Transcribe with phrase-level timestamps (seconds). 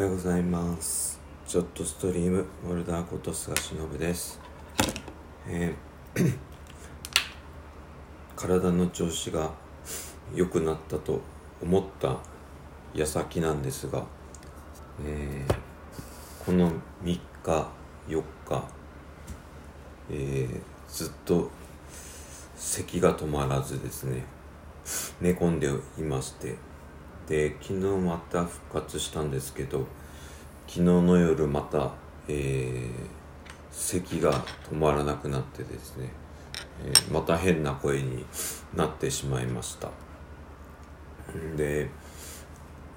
[0.00, 1.20] はようございます。
[1.46, 4.40] ちょっとストリームモルダーこと菅忍です。
[5.46, 6.24] えー
[8.34, 9.50] 体の調子が
[10.34, 11.20] 良くなったと
[11.62, 12.16] 思った
[12.94, 14.06] 矢先なんですが、
[15.04, 15.54] えー
[16.46, 16.72] この
[17.04, 17.20] 3日
[18.08, 18.68] 4日、
[20.08, 21.50] えーずっと
[22.56, 24.24] 咳が止まらずですね
[25.20, 26.56] 寝込んでいまして
[27.30, 29.86] で昨日また復活したんですけど
[30.66, 31.92] 昨日の夜また、
[32.28, 33.20] えー
[33.72, 34.32] 咳が
[34.68, 36.10] 止まらなくなってですね、
[36.84, 38.26] えーまた変な声に
[38.74, 39.88] なってしまいました。
[41.56, 41.88] で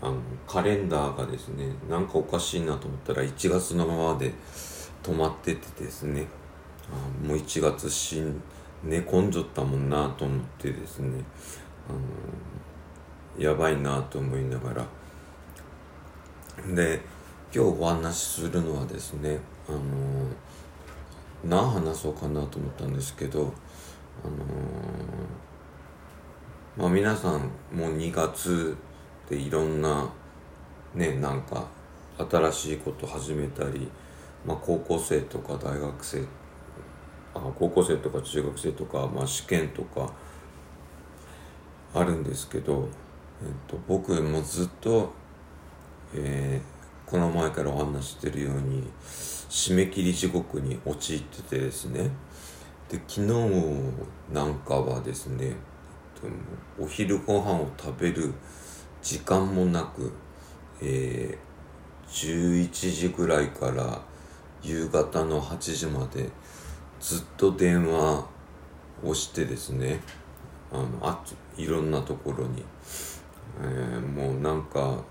[0.00, 0.16] あの
[0.48, 4.32] カレンダーがですねなんかおかしいなと思ったら1月のままで
[5.02, 6.26] 止まっててですね
[6.90, 8.42] あもう1月しん
[8.82, 11.22] 寝込んじゃったもんなと思ってですね
[11.88, 11.98] あの
[13.38, 14.86] やばいなと思いながら。
[16.74, 17.00] で
[17.54, 19.78] 今日お話しするのはですねあの
[21.44, 23.52] 何話そうかなと思ったんですけど
[24.24, 24.34] あの
[26.76, 27.40] まあ皆さん
[27.72, 28.76] もう2月
[29.28, 30.08] でいろんな
[30.94, 31.66] ねなんか
[32.18, 33.90] 新しいこと始めたり、
[34.46, 36.24] まあ、高校生とか大学生
[37.34, 40.12] あ高校生とか中学生とか、まあ、試験とか
[41.94, 42.88] あるんですけど、
[43.44, 45.12] えっと、僕もずっと、
[46.14, 48.82] えーこの前からお話ししてるように
[49.50, 52.08] 締め切り地獄に陥っててですね。
[52.88, 53.28] で昨日
[54.32, 55.54] なんかはですねえっ
[56.78, 58.32] とお昼ご飯を食べる
[59.02, 60.10] 時間もなく、
[60.80, 61.52] えー
[62.12, 64.02] 11時ぐらいから
[64.62, 66.28] 夕方の8時まで
[67.00, 68.26] ずっと電話
[69.02, 70.00] をしてですね
[70.70, 71.24] あのあ
[71.56, 72.62] いろんなところに、
[73.60, 75.02] えーもうなんか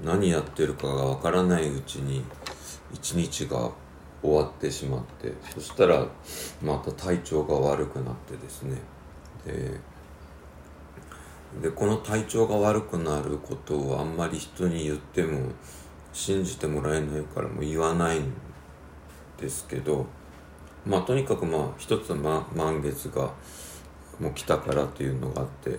[0.00, 2.24] 何やってるかがわからないうちに
[2.92, 3.70] 一日が
[4.22, 6.06] 終わってしまってそしたら
[6.62, 8.76] また体調が悪くなってですね。
[11.60, 15.50] でこの体調が悪くなることをあんまり人に言っても
[16.12, 18.32] 信じてもらえないからもう言わないん
[19.38, 20.06] ですけど
[20.86, 23.32] まあとにかくまあ一つ、ま、満月が
[24.18, 25.78] もう来たからっていうのがあって、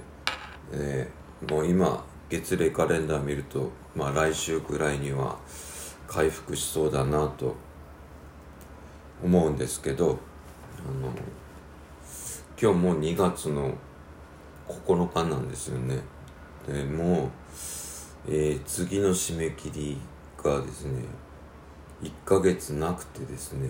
[0.74, 5.38] えーもう今月齢カレンダー見るとまあ来週ぐらいには
[6.08, 7.56] 回復しそうだなと
[9.24, 10.20] 思うんですけど
[10.80, 11.12] あの
[12.62, 13.74] 今日もう2月の
[14.68, 16.00] 9日なんですよね。
[16.68, 17.30] でもう、
[18.30, 19.98] えー次の締め切り
[20.42, 21.04] がですね
[22.02, 23.70] 1ヶ月なくてですね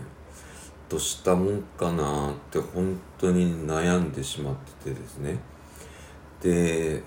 [0.89, 5.39] どうしたもんかなって本当に悩んでしまっててですね。
[6.41, 7.01] で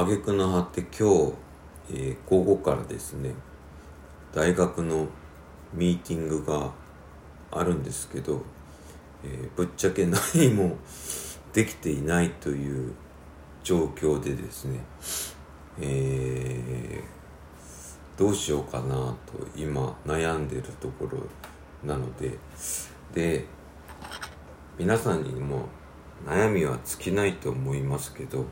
[0.00, 1.32] 挙句の果て今日、
[1.90, 3.34] えー午後からですね
[4.32, 5.08] 大学の
[5.74, 6.70] ミーティングが
[7.50, 8.44] あるんですけど、
[9.24, 10.76] えーぶっちゃけ何も
[11.52, 12.92] できていないという
[13.64, 14.78] 状況でですね、
[15.80, 17.18] えー
[18.16, 19.16] どうしようかなと
[19.56, 21.18] 今悩んでるところ
[21.84, 22.38] なので
[23.12, 23.46] で
[24.78, 25.66] 皆さんにも
[26.24, 28.44] 悩みは尽きないと思いますけど、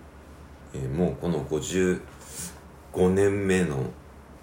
[0.74, 2.00] えーもうこの55
[3.10, 3.84] 年目の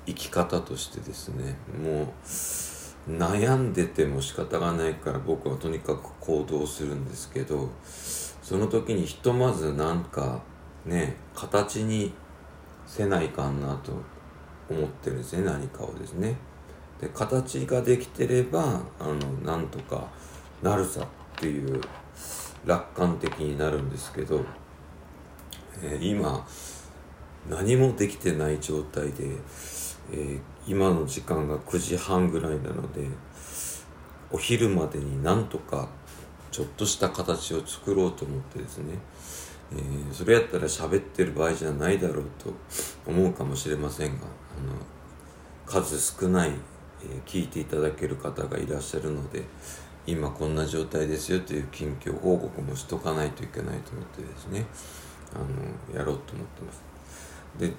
[0.05, 2.07] 生き方としてですねもう
[3.11, 10.41] 悩んでても仕方がないから僕はとにかく行動するんですけどその時にひとまずなんか
[10.85, 12.13] ね形に
[12.85, 13.93] せないかなと
[14.69, 16.35] 思ってるんですね何かをですね。
[17.01, 20.07] で形ができてればあのなんとか
[20.61, 21.05] なるさっ
[21.35, 21.81] ていう
[22.65, 24.41] 楽観的になるんですけど、
[25.83, 26.45] え今
[27.49, 29.25] 何もできてない状態で、
[30.11, 33.05] えー今の時間が9時半ぐらいなので
[34.31, 35.89] お昼までになんとか
[36.51, 38.97] ちょっとした形を作ろうと思ってですね、
[39.73, 42.53] えーそれやったら喋ってる場合じゃないだろうと
[43.05, 44.25] 思うかもしれませんがあ
[44.65, 44.73] の
[45.65, 46.51] 数少ない、
[47.01, 49.43] えー聞いていただける方がいらっしゃるので
[50.07, 54.65] 今こんな状態ですよという近況報告もしとかないといけないと思ってですね
[55.35, 55.39] あ
[55.93, 56.81] のやろうと思ってます。
[57.57, 57.71] で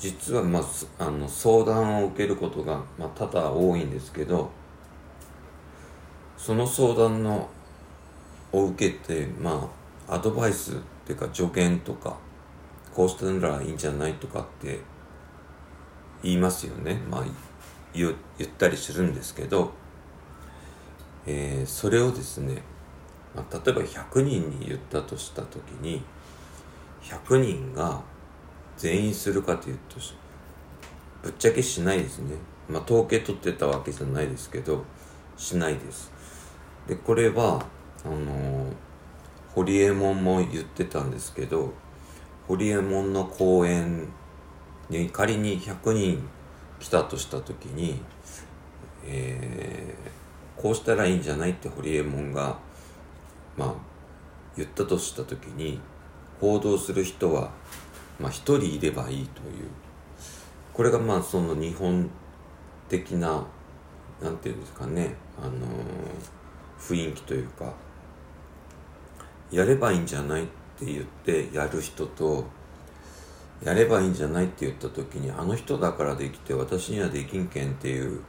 [0.00, 0.62] 実は、まあ、
[0.98, 4.50] あの相談を受けることが、まあ、多々多いんですけど
[6.38, 7.50] その相談の
[8.52, 9.70] を受けてま
[10.08, 10.74] あアドバイスっ
[11.04, 12.16] ていうか助言とか
[12.94, 14.80] こうしたらいいんじゃないとかって
[16.22, 17.24] 言いますよねまあ
[17.92, 19.72] 言言ったりするんですけど、
[21.26, 22.62] えーそれをですね、
[23.34, 26.02] まあ、例えば100人に言ったとした時に
[27.02, 28.00] 100人が
[28.76, 29.96] 全員するかというと
[31.22, 32.34] ぶっちゃけしないですね。
[32.68, 34.84] まあ統計取ってたわけじゃないですけど
[35.36, 36.10] しないです。
[36.86, 37.64] でこれは
[38.04, 38.66] あの
[39.54, 41.72] 堀エモ門も言ってたんですけど
[42.46, 44.08] 堀エモ門の公演
[44.88, 46.28] に仮に100人
[46.78, 48.00] 来たとした時に、
[49.04, 52.58] えー、こうしたらいいんじゃないって堀エモ門が
[53.56, 53.74] まあ
[54.56, 55.80] 言ったとした時に
[56.40, 57.50] 報道する人は、
[58.18, 59.68] まあ、1人いればいいという。
[60.72, 62.08] これがまあその日本
[62.88, 63.46] 的な
[64.22, 65.58] 何て言うんですかね、あのー、
[66.78, 67.72] 雰囲気というか
[69.50, 70.46] やればいいんじゃないっ
[70.78, 72.44] て言ってやる人と
[73.62, 78.22] やればいいんじゃないって言った時にあの人だからできて私にはできんけんっていう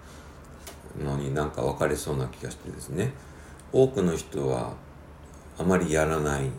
[1.01, 3.13] のになんか分かれそうな気がしてですね。
[3.71, 4.73] 多くの人は
[5.57, 6.49] あまりやらない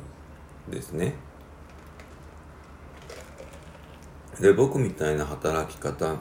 [0.71, 1.15] ですね。
[4.43, 6.17] で僕みたいな働き方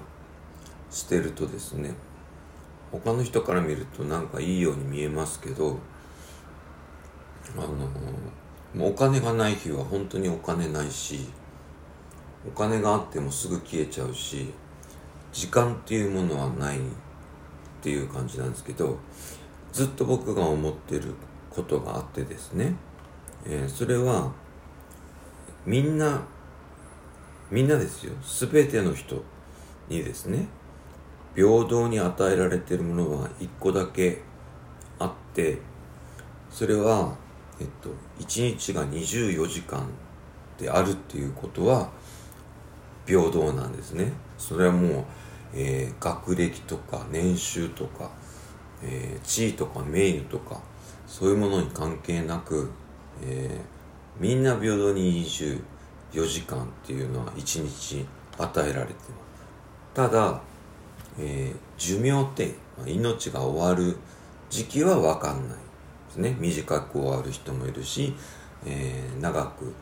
[0.91, 1.95] してるとですね
[2.91, 5.79] 他の人から見るとなんかいいように見えますけど
[7.57, 7.67] あの
[8.75, 11.29] もうお金がない日は本当にお金ないし
[12.47, 14.53] お金があってもすぐ消えちゃうし
[15.33, 16.81] 時間っていうものはないっ
[17.81, 18.99] ていう感じなんですけど
[19.73, 21.15] ずっと僕が思ってる
[21.49, 22.75] ことがあってですね、
[23.47, 24.31] えー、それは
[25.65, 26.21] みんな
[27.51, 28.13] みんなですよ。
[28.49, 29.21] 全ての人
[29.89, 30.47] にですね
[31.35, 34.21] 平等に与えられているものは一個だけ
[34.99, 35.59] あって
[36.49, 37.13] それは
[37.59, 37.89] えっと
[38.19, 39.85] 1日が24時間
[40.57, 41.89] であるっていうことは
[43.05, 44.13] 平等なんですね。
[44.37, 45.05] それはもう、
[45.53, 48.09] えー、学歴とか年収とか、
[48.81, 50.61] えー、地位とか名誉とか
[51.05, 52.69] そういうものに関係なく、
[53.21, 55.61] えー、みんな平等に移住。
[56.11, 58.05] 24時間っていうのは1日
[58.37, 59.01] 与えられてます。
[59.93, 60.41] ただ、
[61.19, 62.55] えー、寿命って
[62.85, 63.97] 命が終わる
[64.49, 65.63] 時期は分かんないで
[66.11, 66.35] すね。
[66.39, 68.13] 短く終わる人もいるし、
[68.65, 69.73] えー、長く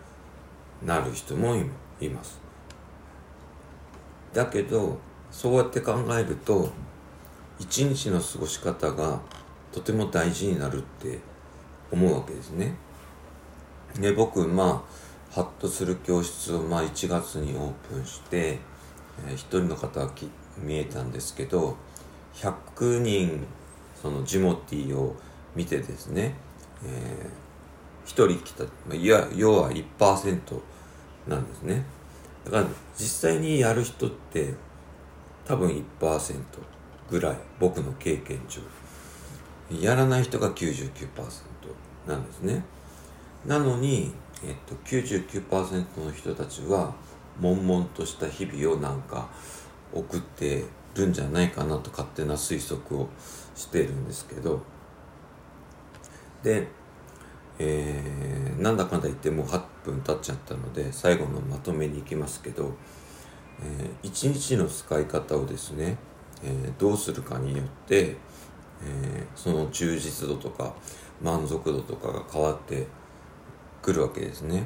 [0.85, 1.55] なる人も
[1.99, 2.39] います。
[4.33, 4.97] だけど
[5.31, 6.69] そうやって考えると
[7.59, 9.19] 一日の過ごし方が
[9.71, 11.19] とても大事になるって
[11.91, 12.73] 思うわけですね。
[13.99, 18.59] で僕まあハッとする教室をまあ1月にオープンして、
[19.27, 20.11] えー、1人の方が
[20.57, 21.77] 見えたんですけど
[22.35, 23.45] 100人
[24.01, 25.15] そのジモティーを
[25.55, 26.35] 見てですね、
[26.85, 30.61] えー、1人来たいや要は1%
[31.27, 31.83] なんですね。
[32.45, 32.65] だから
[32.97, 34.53] 実際にやる人って
[35.45, 36.41] 多分1%
[37.09, 38.61] ぐらい僕の経験上。
[39.81, 40.99] やらない人が99%
[42.07, 42.63] なんですね。
[43.45, 44.13] なのに、
[44.45, 46.93] えっと、99%の人たちは
[47.39, 49.29] 悶々とした日々をなんか
[49.93, 50.65] 送って
[50.95, 53.09] るんじゃないかなと勝手な推測を
[53.55, 54.61] してるんですけど。
[56.43, 56.67] で、
[57.57, 62.73] えー、なんだかんだ言ってもう8分経っちゃったので最後のまとめに行きますけど、
[63.61, 65.97] えー、1日の使い方をですね、
[66.41, 68.15] えー、どうするかによって
[68.81, 70.73] えー、その充実度とか
[71.21, 72.87] 満足度とかが変わって
[73.89, 74.63] くるわけですね。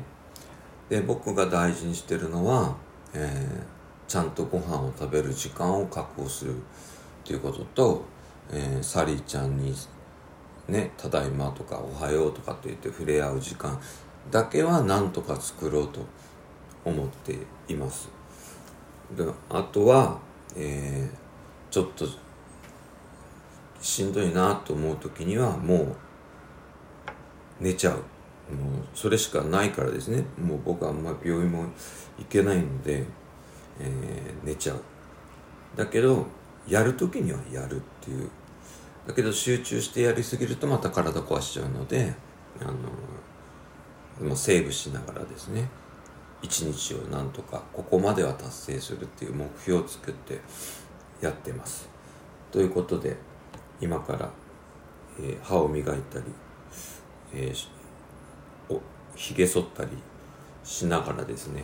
[0.89, 2.75] で僕が大事にしてるのは、
[3.13, 6.59] えー、ちゃんとご飯を食べる時間を確保するっ
[7.23, 8.03] ていうことと、
[8.51, 9.73] えー、サリーちゃんに
[10.67, 13.79] ね「ただいま」とか「おはよう」とかって言って触れ合う時間
[14.29, 16.01] だけはなんとか作ろうと
[16.83, 17.37] 思って
[17.69, 18.09] います。
[19.15, 20.19] であとは、
[20.57, 22.05] えー、ちょっと
[23.79, 25.95] しんどいなと思う時にはもう
[27.61, 28.03] 寝ちゃう。
[28.51, 30.25] もうそれしかないからですね。
[30.41, 31.65] もう僕はあんま病院も
[32.17, 33.05] 行けないので、
[33.79, 34.81] えー、寝ちゃう。
[35.75, 36.27] だけど
[36.67, 38.29] やる時にはやるっていう。
[39.07, 42.13] だけど集中してやりすぎるとまた体壊しちゃうので
[42.61, 45.69] あのもうセーブしながらですね。
[46.41, 50.41] 一日をなんとかここまでは達成するっていう目標を作って
[51.21, 51.89] やってます。
[52.51, 53.15] ということで
[53.81, 54.29] 今から、
[55.19, 56.25] えー、歯を磨いたり、
[57.33, 57.67] えー、
[58.69, 58.81] お
[59.15, 59.89] ひげ剃ったり
[60.63, 61.63] しながらですね、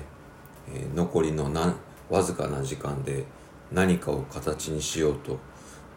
[0.74, 1.75] えー、残りのな
[2.10, 3.25] わずかな時間で
[3.72, 5.39] 何かを形にしようと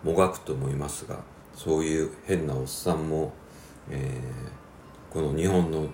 [0.04, 1.18] もがくと思いますが
[1.54, 3.32] そういう変なおっさんも、
[3.90, 5.88] えー、この日本の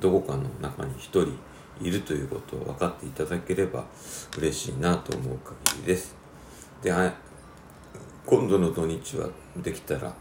[0.00, 1.32] どこかの中に一人
[1.80, 3.84] いるということを分かっていただければ
[4.36, 6.16] 嬉しいなと思う限りです。
[6.82, 6.92] で
[8.26, 10.12] 今度の土日はできたら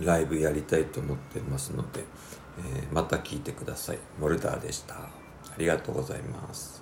[0.00, 2.04] ライブやりたいと思ってますので、
[2.58, 3.98] えー、また聞いてください。
[4.18, 4.94] モルダーでした。
[4.94, 5.08] あ
[5.58, 6.81] りがとうございます。